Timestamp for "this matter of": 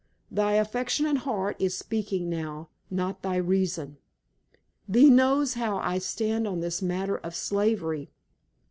6.59-7.35